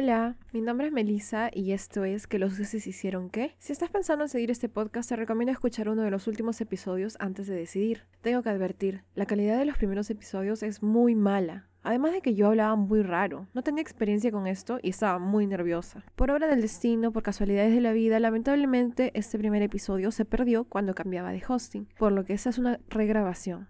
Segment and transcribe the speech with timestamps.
[0.00, 3.56] Hola, mi nombre es Melissa y esto es Que los dioses hicieron qué.
[3.58, 7.16] Si estás pensando en seguir este podcast, te recomiendo escuchar uno de los últimos episodios
[7.18, 8.04] antes de decidir.
[8.20, 11.68] Tengo que advertir, la calidad de los primeros episodios es muy mala.
[11.82, 15.48] Además de que yo hablaba muy raro, no tenía experiencia con esto y estaba muy
[15.48, 16.04] nerviosa.
[16.14, 20.62] Por obra del destino, por casualidades de la vida, lamentablemente este primer episodio se perdió
[20.62, 23.66] cuando cambiaba de hosting, por lo que esa es una regrabación.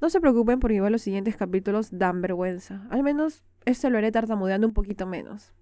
[0.00, 4.10] No se preocupen porque igual los siguientes capítulos dan vergüenza, al menos este lo haré
[4.10, 5.52] tartamudeando un poquito menos.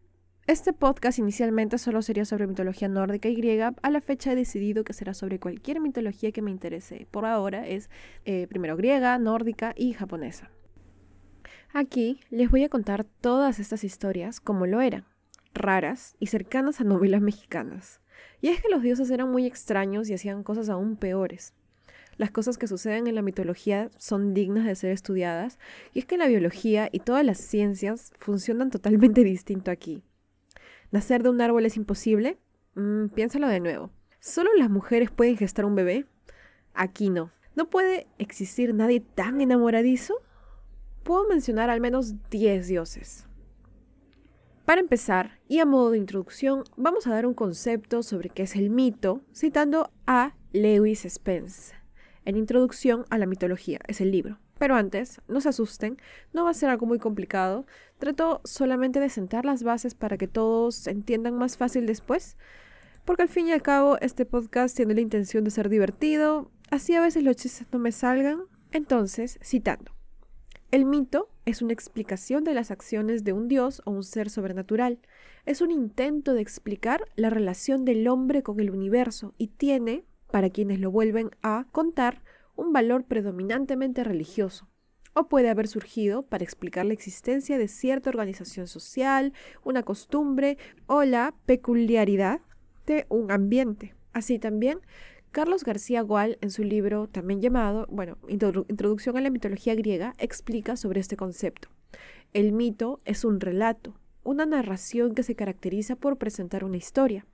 [0.46, 3.72] Este podcast inicialmente solo sería sobre mitología nórdica y griega.
[3.80, 7.06] A la fecha he decidido que será sobre cualquier mitología que me interese.
[7.10, 7.88] Por ahora es
[8.26, 10.50] eh, primero griega, nórdica y japonesa.
[11.72, 15.06] Aquí les voy a contar todas estas historias como lo eran,
[15.54, 18.02] raras y cercanas a novelas mexicanas.
[18.42, 21.54] Y es que los dioses eran muy extraños y hacían cosas aún peores.
[22.18, 25.58] Las cosas que suceden en la mitología son dignas de ser estudiadas,
[25.94, 30.04] y es que la biología y todas las ciencias funcionan totalmente distinto aquí.
[30.90, 32.38] ¿Nacer de un árbol es imposible?
[32.74, 33.90] Mm, piénsalo de nuevo.
[34.20, 36.06] ¿Solo las mujeres pueden gestar un bebé?
[36.72, 37.30] Aquí no.
[37.54, 40.14] ¿No puede existir nadie tan enamoradizo?
[41.02, 43.26] Puedo mencionar al menos 10 dioses.
[44.64, 48.56] Para empezar, y a modo de introducción, vamos a dar un concepto sobre qué es
[48.56, 51.74] el mito, citando a Lewis Spence.
[52.24, 54.38] En Introducción a la mitología, es el libro.
[54.58, 55.98] Pero antes, no se asusten,
[56.32, 57.66] no va a ser algo muy complicado.
[57.98, 62.36] Trato solamente de sentar las bases para que todos entiendan más fácil después.
[63.04, 66.94] Porque al fin y al cabo, este podcast tiene la intención de ser divertido, así
[66.94, 68.42] a veces los chistes no me salgan.
[68.72, 69.92] Entonces, citando.
[70.70, 74.98] El mito es una explicación de las acciones de un dios o un ser sobrenatural.
[75.46, 80.50] Es un intento de explicar la relación del hombre con el universo y tiene, para
[80.50, 82.23] quienes lo vuelven a contar,
[82.56, 84.68] un valor predominantemente religioso,
[85.14, 89.32] o puede haber surgido para explicar la existencia de cierta organización social,
[89.62, 92.40] una costumbre o la peculiaridad
[92.86, 93.94] de un ambiente.
[94.12, 94.80] Así también,
[95.30, 100.76] Carlos García Gual, en su libro también llamado, bueno, Introducción a la mitología griega, explica
[100.76, 101.68] sobre este concepto.
[102.32, 107.26] El mito es un relato, una narración que se caracteriza por presentar una historia.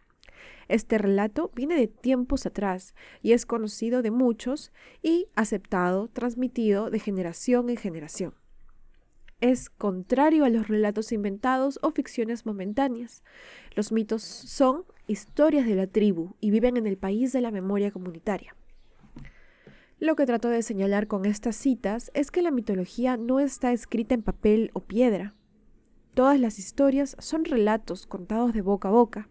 [0.68, 6.98] Este relato viene de tiempos atrás y es conocido de muchos y aceptado, transmitido de
[6.98, 8.34] generación en generación.
[9.40, 13.22] Es contrario a los relatos inventados o ficciones momentáneas.
[13.74, 17.90] Los mitos son historias de la tribu y viven en el país de la memoria
[17.90, 18.54] comunitaria.
[19.98, 24.14] Lo que trato de señalar con estas citas es que la mitología no está escrita
[24.14, 25.34] en papel o piedra.
[26.14, 29.28] Todas las historias son relatos contados de boca a boca,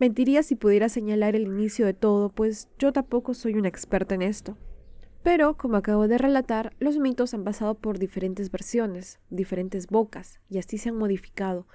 [0.00, 4.22] Mentiría si pudiera señalar el inicio de todo, pues yo tampoco soy una experta en
[4.22, 4.56] esto.
[5.22, 10.56] Pero, como acabo de relatar, los mitos han pasado por diferentes versiones, diferentes bocas, y
[10.56, 11.66] así se han modificado.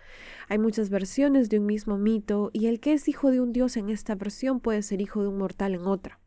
[0.50, 3.78] Hay muchas versiones de un mismo mito, y el que es hijo de un dios
[3.78, 6.20] en esta versión puede ser hijo de un mortal en otra.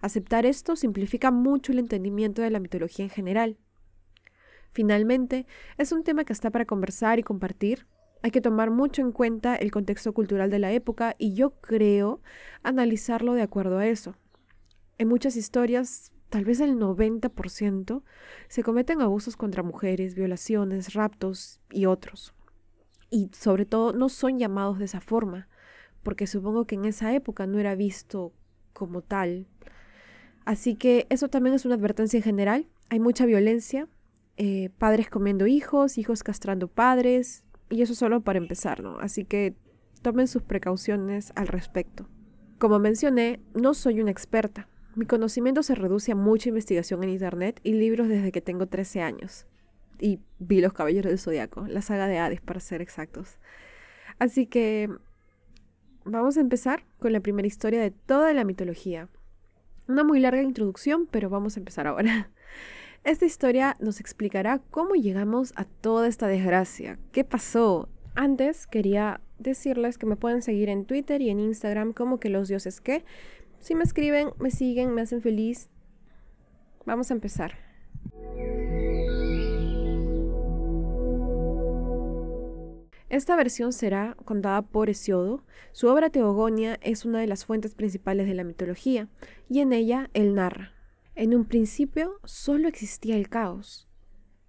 [0.00, 3.58] Aceptar esto simplifica mucho el entendimiento de la mitología en general.
[4.72, 5.46] Finalmente,
[5.76, 7.86] es un tema que está para conversar y compartir,
[8.24, 12.22] hay que tomar mucho en cuenta el contexto cultural de la época y yo creo
[12.62, 14.16] analizarlo de acuerdo a eso.
[14.96, 18.02] En muchas historias, tal vez el 90%,
[18.48, 22.32] se cometen abusos contra mujeres, violaciones, raptos y otros.
[23.10, 25.46] Y sobre todo no son llamados de esa forma,
[26.02, 28.32] porque supongo que en esa época no era visto
[28.72, 29.48] como tal.
[30.46, 32.68] Así que eso también es una advertencia en general.
[32.88, 33.86] Hay mucha violencia,
[34.38, 38.98] eh, padres comiendo hijos, hijos castrando padres, y eso solo para empezar, ¿no?
[38.98, 39.54] Así que
[40.02, 42.08] tomen sus precauciones al respecto.
[42.58, 44.68] Como mencioné, no soy una experta.
[44.94, 49.02] Mi conocimiento se reduce a mucha investigación en Internet y libros desde que tengo 13
[49.02, 49.46] años.
[49.98, 53.38] Y vi Los Caballeros del Zodiaco, la saga de Hades para ser exactos.
[54.18, 54.88] Así que
[56.04, 59.08] vamos a empezar con la primera historia de toda la mitología.
[59.88, 62.30] Una muy larga introducción, pero vamos a empezar ahora.
[63.04, 67.90] Esta historia nos explicará cómo llegamos a toda esta desgracia, qué pasó.
[68.14, 72.48] Antes quería decirles que me pueden seguir en Twitter y en Instagram como que los
[72.48, 73.04] dioses que.
[73.58, 75.68] Si me escriben, me siguen, me hacen feliz.
[76.86, 77.58] Vamos a empezar.
[83.10, 85.44] Esta versión será contada por Hesiodo.
[85.72, 89.08] Su obra Teogonia es una de las fuentes principales de la mitología,
[89.50, 90.73] y en ella él narra.
[91.16, 93.88] En un principio solo existía el caos.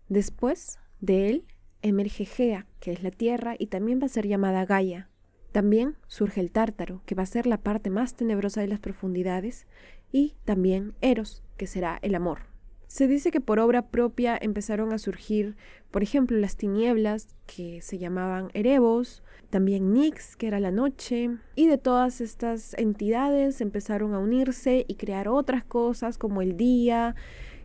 [0.09, 1.45] Después de él
[1.83, 5.09] emerge Gea, que es la tierra y también va a ser llamada Gaia.
[5.51, 9.67] También surge el Tártaro, que va a ser la parte más tenebrosa de las profundidades,
[10.11, 12.39] y también Eros, que será el amor.
[12.87, 15.55] Se dice que por obra propia empezaron a surgir,
[15.91, 19.23] por ejemplo, las tinieblas, que se llamaban Erebos,
[19.55, 24.95] también Nix, que era la noche, y de todas estas entidades empezaron a unirse y
[24.95, 27.15] crear otras cosas como el día,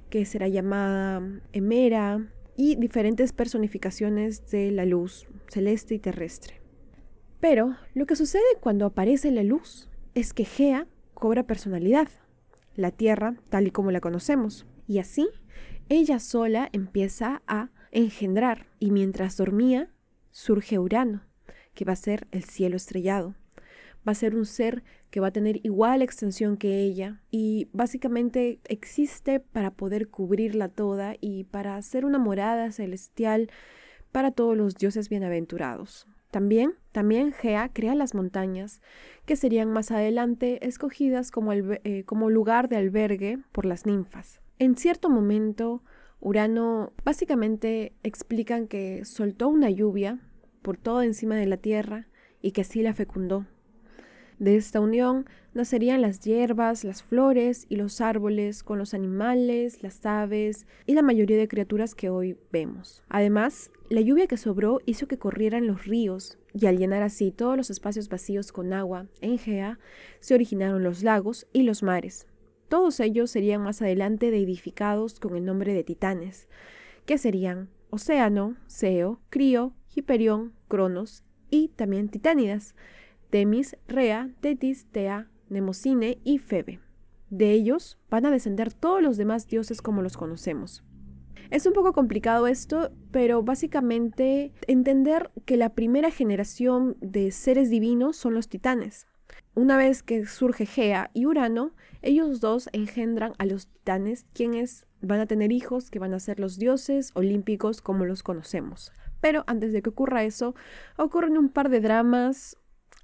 [0.08, 1.20] que será llamada
[1.52, 6.62] Emera, y diferentes personificaciones de la luz celeste y terrestre.
[7.40, 12.06] Pero lo que sucede cuando aparece la luz es que Gea cobra personalidad,
[12.76, 15.28] la Tierra tal y como la conocemos, y así
[15.88, 19.90] ella sola empieza a engendrar, y mientras dormía
[20.30, 21.28] surge Urano,
[21.74, 23.34] que va a ser el cielo estrellado.
[24.06, 28.60] Va a ser un ser que va a tener igual extensión que ella y básicamente
[28.64, 33.50] existe para poder cubrirla toda y para hacer una morada celestial
[34.12, 36.06] para todos los dioses bienaventurados.
[36.30, 38.80] También, también Gea crea las montañas,
[39.26, 44.40] que serían más adelante escogidas como, eh, como lugar de albergue por las ninfas.
[44.60, 45.82] En cierto momento,
[46.20, 50.20] Urano básicamente explican que soltó una lluvia
[50.62, 52.06] por todo encima de la tierra
[52.42, 53.46] y que así la fecundó.
[54.40, 60.06] De esta unión nacerían las hierbas, las flores y los árboles con los animales, las
[60.06, 63.04] aves y la mayoría de criaturas que hoy vemos.
[63.10, 67.56] Además, la lluvia que sobró hizo que corrieran los ríos y al llenar así todos
[67.56, 69.78] los espacios vacíos con agua en Gea,
[70.20, 72.26] se originaron los lagos y los mares.
[72.70, 76.48] Todos ellos serían más adelante deidificados con el nombre de titanes,
[77.04, 82.74] que serían Océano, Seo, Crío, Hiperión, Cronos y también Titánidas,
[83.30, 86.80] Temis, Rea, Tetis, Tea, Nemocine y Febe.
[87.30, 90.82] De ellos van a descender todos los demás dioses como los conocemos.
[91.50, 98.16] Es un poco complicado esto, pero básicamente entender que la primera generación de seres divinos
[98.16, 99.06] son los titanes.
[99.54, 101.72] Una vez que surge Gea y Urano,
[102.02, 106.38] ellos dos engendran a los titanes, quienes van a tener hijos que van a ser
[106.38, 108.92] los dioses olímpicos como los conocemos.
[109.20, 110.54] Pero antes de que ocurra eso,
[110.96, 112.56] ocurren un par de dramas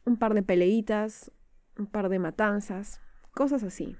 [0.06, 1.30] un par de peleitas,
[1.78, 3.00] un par de matanzas,
[3.32, 3.96] cosas así.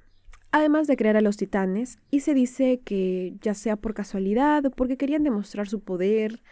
[0.53, 4.71] Además de crear a los titanes, y se dice que ya sea por casualidad o
[4.71, 6.43] porque querían demostrar su poder,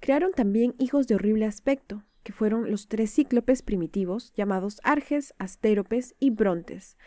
[0.00, 6.14] crearon también hijos de horrible aspecto, que fueron los tres cíclopes primitivos llamados Arges, Astéropes
[6.18, 6.98] y Brontes,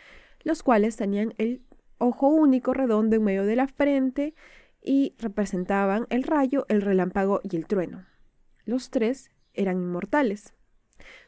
[0.42, 1.62] los cuales tenían el
[1.98, 4.34] ojo único redondo en medio de la frente
[4.88, 8.06] y representaban el rayo, el relámpago y el trueno.
[8.64, 10.54] Los tres eran inmortales.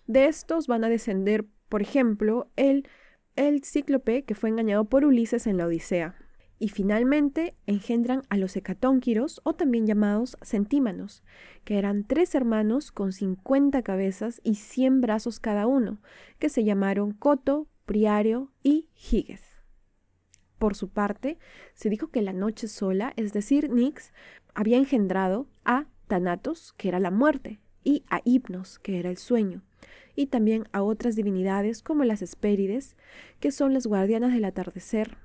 [0.06, 2.88] De estos van a descender, por ejemplo, el,
[3.36, 6.16] el cíclope que fue engañado por Ulises en la Odisea.
[6.58, 11.22] Y finalmente engendran a los hecatónquiros, o también llamados centímanos,
[11.64, 16.00] que eran tres hermanos con 50 cabezas y 100 brazos cada uno,
[16.38, 19.49] que se llamaron Coto, Priario y Giges.
[20.60, 21.38] Por su parte,
[21.72, 24.12] se dijo que la noche sola, es decir, Nix,
[24.54, 29.62] había engendrado a Thanatos, que era la muerte, y a Hipnos, que era el sueño
[30.14, 32.94] y también a otras divinidades como las Hespérides,
[33.38, 35.16] que son las guardianas del atardecer,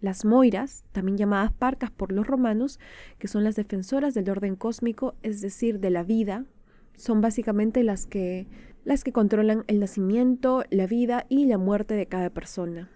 [0.00, 2.78] las Moiras, también llamadas Parcas por los romanos,
[3.18, 6.44] que son las defensoras del orden cósmico, es decir, de la vida,
[6.96, 8.46] son básicamente las que
[8.84, 12.90] las que controlan el nacimiento, la vida y la muerte de cada persona.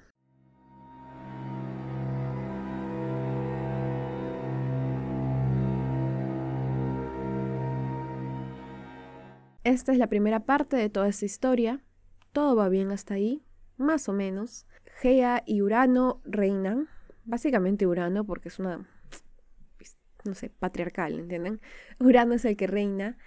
[9.69, 11.85] Esta es la primera parte de toda esta historia.
[12.33, 13.45] Todo va bien hasta ahí,
[13.77, 14.67] más o menos.
[15.03, 16.89] Gea y Urano reinan.
[17.27, 18.89] Básicamente Urano, porque es una,
[20.25, 21.61] no sé, patriarcal, ¿entienden?
[22.01, 23.19] Urano es el que reina.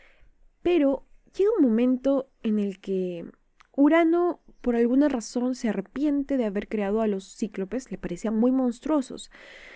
[0.63, 1.05] Pero
[1.37, 3.29] llega un momento en el que
[3.75, 8.51] Urano, por alguna razón, se arrepiente de haber creado a los cíclopes, le parecían muy
[8.51, 9.29] monstruosos,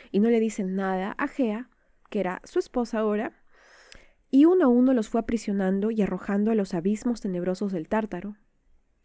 [0.10, 1.70] y no le dicen nada a Gea,
[2.10, 3.45] que era su esposa ahora,
[4.36, 8.36] y uno a uno los fue aprisionando y arrojando a los abismos tenebrosos del Tártaro,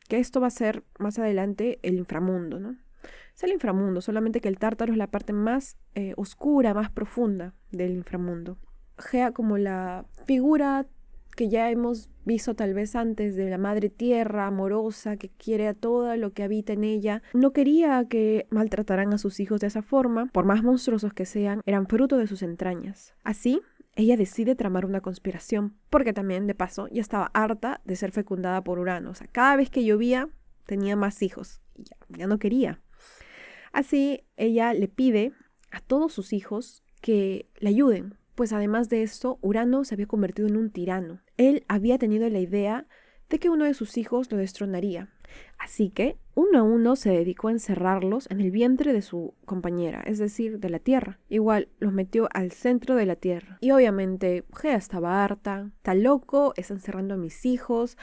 [0.09, 2.77] que esto va a ser más adelante el inframundo, ¿no?
[3.33, 7.55] Es el inframundo, solamente que el Tártaro es la parte más eh, oscura, más profunda
[7.71, 8.59] del inframundo.
[8.99, 10.89] Gea como la figura
[11.37, 15.75] que ya hemos visto tal vez antes de la madre tierra amorosa que quiere a
[15.75, 19.83] todo lo que habita en ella, no quería que maltrataran a sus hijos de esa
[19.83, 23.15] forma, por más monstruosos que sean, eran fruto de sus entrañas.
[23.23, 23.63] Así,
[23.97, 28.63] ella decide tramar una conspiración, porque también, de paso, ya estaba harta de ser fecundada
[28.63, 29.11] por Urano.
[29.11, 30.29] O sea, cada vez que llovía,
[30.67, 31.85] tenía más hijos y
[32.19, 32.81] ya, no quería.
[33.73, 35.33] Así, ella le pide
[35.71, 40.49] a todos sus hijos que le ayuden, pues además de esto, Urano se había convertido
[40.49, 41.21] en un tirano.
[41.37, 42.87] Él había tenido la idea
[43.29, 45.09] de que uno de sus hijos lo destronaría.
[45.59, 50.03] Así que uno a uno se dedicó a encerrarlos en el vientre de su compañera,
[50.07, 51.19] es decir, de la tierra.
[51.29, 53.59] Igual los metió al centro de la tierra.
[53.61, 57.99] Y obviamente Gea estaba harta, está loco, está encerrando a mis hijos,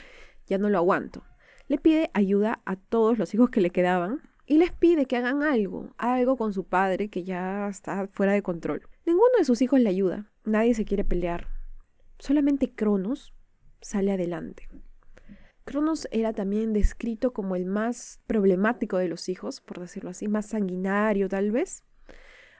[0.45, 1.23] ya no lo aguanto.
[1.67, 5.43] Le pide ayuda a todos los hijos que le quedaban y les pide que hagan
[5.43, 8.87] algo, algo con su padre que ya está fuera de control.
[9.05, 11.47] Ninguno de sus hijos le ayuda, nadie se quiere pelear.
[12.19, 13.33] Solamente Cronos
[13.81, 14.69] sale adelante.
[15.67, 20.45] Cronos era también descrito como el más problemático de los hijos, por decirlo así, más
[20.45, 21.83] sanguinario tal vez.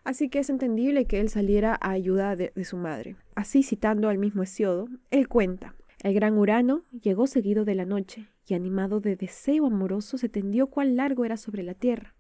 [0.04, 3.16] Así que es entendible que él saliera a ayuda de, su madre.
[3.34, 5.74] Así, citando al mismo Hesiodo, él cuenta,
[6.04, 10.68] el gran Urano llegó seguido de la noche, y animado de deseo amoroso se tendió
[10.68, 12.14] cuán largo era sobre la tierra.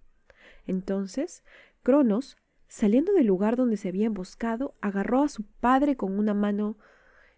[0.67, 1.44] Entonces,
[1.84, 2.38] Cronos,
[2.70, 6.77] saliendo del lugar donde se había emboscado, agarró a su padre con una mano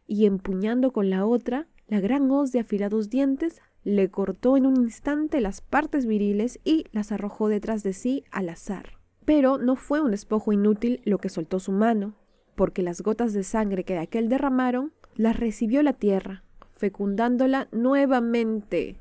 [0.05, 4.77] y empuñando con la otra, la gran hoz de afilados dientes le cortó en un
[4.77, 8.99] instante las partes viriles y las arrojó detrás de sí al azar.
[9.25, 12.13] Pero no fue un despojo inútil lo que soltó su mano,
[12.55, 16.43] porque las gotas de sangre que de aquel derramaron las recibió la tierra,
[16.75, 18.97] fecundándola nuevamente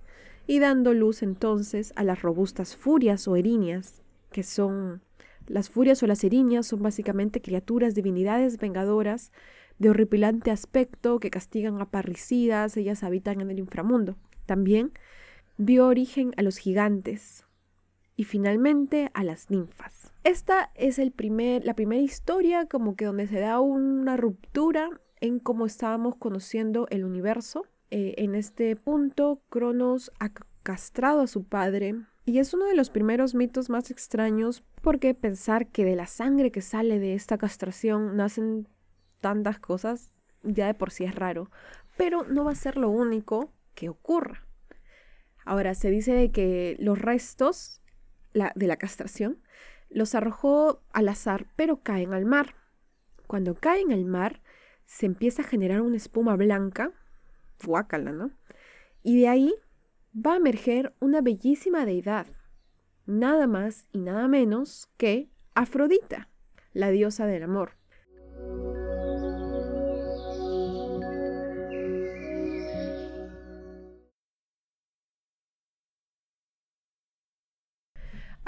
[0.47, 4.03] y dando luz entonces a las robustas furias o erinias,
[4.33, 5.03] que son
[5.47, 9.33] las furias o las erinias son básicamente criaturas divinidades vengadoras
[9.79, 14.17] de horripilante aspecto que castigan a parricidas, ellas habitan en el inframundo.
[14.47, 14.93] También
[15.57, 17.45] dio origen a los gigantes
[18.17, 20.13] y finalmente a las ninfas.
[20.25, 25.39] Esta es el primer, la primera historia como que donde se da una ruptura en
[25.39, 27.65] cómo estábamos conociendo el universo.
[27.91, 30.31] Eh, en este punto, Cronos ha
[30.63, 31.95] castrado a su padre
[32.25, 36.51] y es uno de los primeros mitos más extraños porque pensar que de la sangre
[36.51, 38.69] que sale de esta castración nacen
[39.21, 41.51] tantas cosas, ya de por sí es raro,
[41.97, 44.47] pero no va a ser lo único que ocurra.
[45.45, 47.81] Ahora, se dice de que los restos
[48.33, 49.43] de la castración
[49.91, 52.55] los arrojó al azar, pero caen al mar.
[53.27, 54.43] Cuando caen al mar,
[54.85, 56.93] se empieza a generar una espuma blanca,
[57.65, 58.31] guácala, ¿no?
[59.03, 59.55] Y de ahí
[60.15, 62.27] va a emerger una bellísima deidad,
[63.07, 66.29] nada más y nada menos que Afrodita,
[66.73, 67.73] la diosa del amor.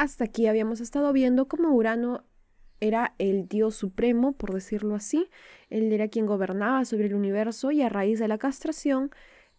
[0.01, 2.25] Hasta aquí habíamos estado viendo cómo Urano
[2.81, 5.29] era el dios supremo, por decirlo así.
[5.69, 9.11] Él era quien gobernaba sobre el universo y a raíz de la castración,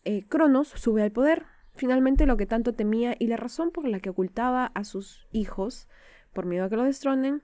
[0.03, 1.45] eh, Cronos sube al poder.
[1.75, 5.87] Finalmente lo que tanto temía y la razón por la que ocultaba a sus hijos,
[6.33, 7.43] por miedo a que lo destronen,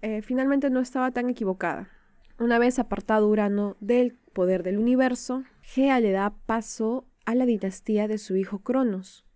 [0.00, 1.90] eh, finalmente no estaba tan equivocada.
[2.38, 8.08] Una vez apartado Urano del poder del universo, Gea le da paso a la dinastía
[8.08, 9.26] de su hijo Cronos.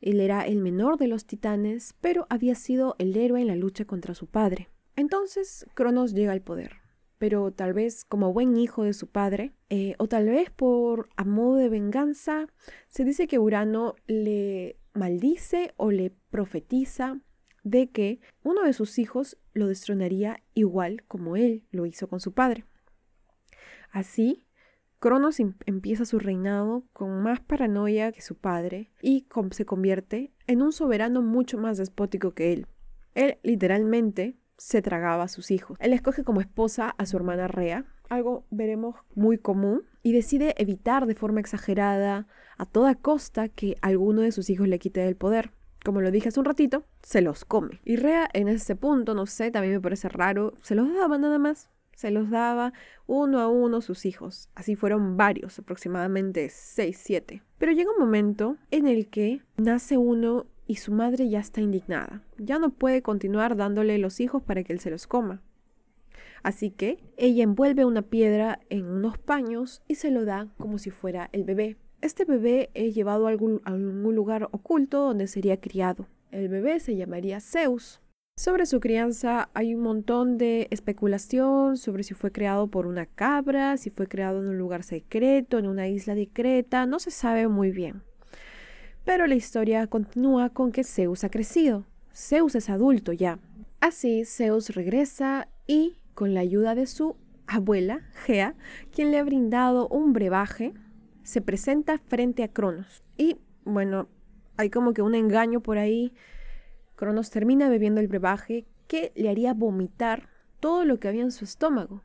[0.00, 3.84] Él era el menor de los titanes, pero había sido el héroe en la lucha
[3.84, 4.68] contra su padre.
[4.96, 6.72] Entonces Cronos llega al poder,
[7.18, 11.24] pero tal vez como buen hijo de su padre, eh, o tal vez por a
[11.24, 12.46] modo de venganza,
[12.88, 17.20] se dice que Urano le maldice o le profetiza
[17.62, 22.32] de que uno de sus hijos lo destronaría igual como él lo hizo con su
[22.32, 22.64] padre.
[23.90, 24.44] Así,
[25.00, 30.62] Cronos em-, empieza su reinado con más paranoia que su padre y se convierte en
[30.62, 32.66] un soberano mucho más despótico que él.
[33.14, 35.78] Él literalmente se tragaba a sus hijos.
[35.80, 41.06] Él escoge como esposa a su hermana Rea, algo veremos muy común, y decide evitar
[41.06, 42.26] de forma exagerada
[42.56, 45.52] a toda costa que alguno de sus hijos le quite el poder.
[45.84, 47.80] Como lo dije hace un ratito, se los come.
[47.84, 51.38] Y Rea en ese punto, no sé, también me parece raro, se los daba nada
[51.38, 52.72] más se los daba
[53.08, 54.50] uno a uno sus hijos.
[54.54, 57.42] Así fueron varios, aproximadamente seis, siete.
[57.58, 62.22] Pero llega un momento en el que nace uno y su madre ya está indignada.
[62.36, 65.42] Ya no puede continuar dándole los hijos para que él se los coma.
[66.44, 70.90] Así que ella envuelve una piedra en unos paños y se lo da como si
[70.90, 71.78] fuera el bebé.
[72.00, 76.06] Este bebé es llevado a algún, a algún lugar oculto donde sería criado.
[76.30, 78.00] El bebé se llamaría Zeus.
[78.38, 83.76] Sobre su crianza hay un montón de especulación sobre si fue creado por una cabra,
[83.78, 87.72] si fue creado en un lugar secreto, en una isla discreta, no se sabe muy
[87.72, 88.04] bien.
[89.04, 91.84] Pero la historia continúa con que Zeus ha crecido.
[92.14, 93.40] Zeus es adulto ya.
[93.80, 97.16] Así, Zeus regresa y, con la ayuda de su
[97.48, 98.54] abuela, Gea,
[98.92, 100.74] quien le ha brindado un brebaje,
[101.24, 103.02] se presenta frente a Cronos.
[103.16, 104.06] Y, bueno,
[104.56, 106.12] hay como que un engaño por ahí
[106.98, 110.28] Cronos termina bebiendo el brebaje que le haría vomitar
[110.58, 112.02] todo lo que había en su estómago.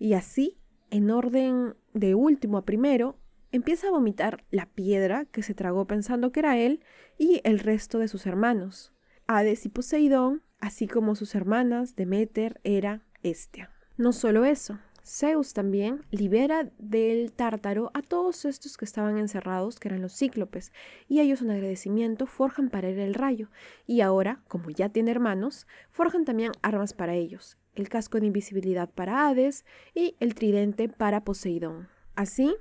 [0.00, 0.58] Y así,
[0.90, 3.16] en orden de último a primero,
[3.52, 6.80] empieza a vomitar la piedra que se tragó pensando que era él
[7.16, 8.92] y el resto de sus hermanos,
[9.28, 13.70] Hades y Poseidón, así como sus hermanas Demeter, Hera, Estia.
[13.96, 19.88] No solo eso, Zeus también libera del tártaro a todos estos que estaban encerrados, que
[19.88, 20.72] eran los cíclopes,
[21.08, 23.50] y ellos en agradecimiento forjan para él el rayo,
[23.86, 28.88] y ahora, como ya tiene hermanos, forjan también armas para ellos, el casco de invisibilidad
[28.90, 31.88] para Hades y el tridente para Poseidón.
[32.14, 32.54] Así,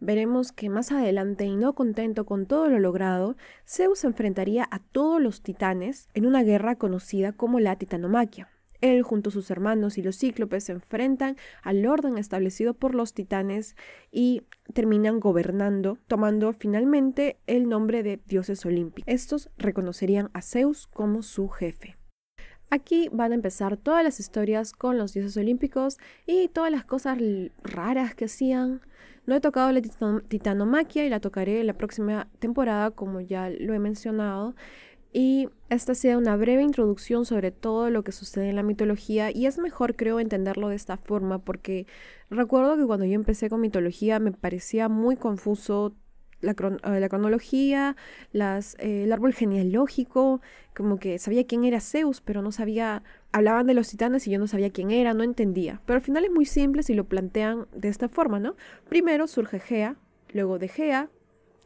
[0.00, 3.36] veremos que más adelante, y no contento con todo lo logrado,
[3.66, 8.48] Zeus enfrentaría a todos los titanes en una guerra conocida como la Titanomaquia.
[8.84, 13.14] Él junto a sus hermanos y los cíclopes se enfrentan al orden establecido por los
[13.14, 13.76] titanes
[14.12, 14.42] y
[14.74, 19.10] terminan gobernando, tomando finalmente el nombre de dioses olímpicos.
[19.10, 21.96] Estos reconocerían a Zeus como su jefe.
[22.68, 27.16] Aquí van a empezar todas las historias con los dioses olímpicos y todas las cosas
[27.62, 28.82] raras que hacían.
[29.24, 33.72] No he tocado la titanomaquia y la tocaré en la próxima temporada, como ya lo
[33.72, 34.54] he mencionado.
[35.16, 39.46] Y esta sido una breve introducción sobre todo lo que sucede en la mitología y
[39.46, 41.86] es mejor creo entenderlo de esta forma porque
[42.30, 45.94] recuerdo que cuando yo empecé con mitología me parecía muy confuso
[46.40, 47.94] la, eh, cronología,
[48.32, 50.40] las, eh, el árbol genealógico,
[50.74, 54.40] como que sabía quién era Zeus, pero no sabía, hablaban de los titanes y yo
[54.40, 55.80] no sabía quién era, no entendía.
[55.86, 58.56] Pero al final es muy simple si lo plantean de esta forma, ¿no?
[58.88, 59.96] Primero surge Gea,
[60.32, 61.08] luego de Gea,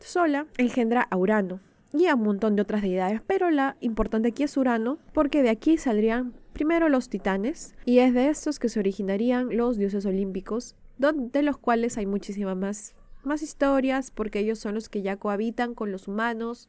[0.01, 1.61] sola, engendra a Urano,
[1.93, 5.51] y a un montón de otras deidades, pero la importante aquí es Urano, porque de
[5.51, 10.77] aquí saldrían primero los titanes, y es de estos que se originarían los dioses olímpicos,
[10.99, 15.75] de los cuales hay muchísimas más, más historias, porque ellos son los que ya cohabitan
[15.75, 16.69] con los humanos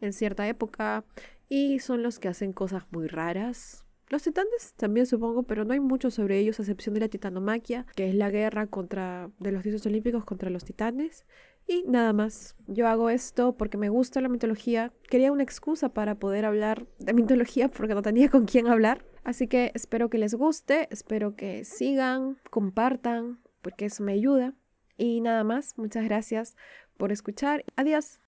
[0.00, 1.04] en cierta época,
[1.48, 3.84] y son los que hacen cosas muy raras.
[4.08, 7.86] Los titanes también supongo, pero no hay mucho sobre ellos a excepción de la titanomaquia,
[7.94, 11.24] que es la guerra contra de los dioses olímpicos contra los titanes.
[11.66, 14.92] Y nada más, yo hago esto porque me gusta la mitología.
[15.08, 19.04] Quería una excusa para poder hablar de mitología porque no tenía con quién hablar.
[19.22, 24.54] Así que espero que les guste, espero que sigan, compartan, porque eso me ayuda.
[24.96, 26.56] Y nada más, muchas gracias
[26.96, 27.64] por escuchar.
[27.76, 28.20] Adiós.